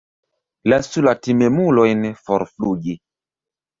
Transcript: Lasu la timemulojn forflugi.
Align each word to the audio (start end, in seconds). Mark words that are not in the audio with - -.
Lasu 0.71 1.03
la 1.07 1.13
timemulojn 1.27 2.01
forflugi. 2.25 2.97